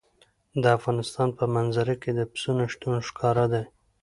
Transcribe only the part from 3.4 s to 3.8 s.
دی.